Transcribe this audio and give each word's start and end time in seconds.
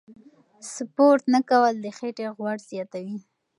سپورت 0.73 1.23
نه 1.33 1.39
کول 1.49 1.73
د 1.81 1.87
خېټې 1.97 2.27
غوړ 2.37 2.57
زیاتوي. 2.71 3.17